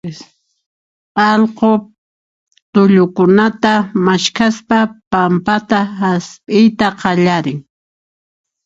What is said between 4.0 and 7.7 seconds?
maskhaspa pampata hasp'iyta qallarin.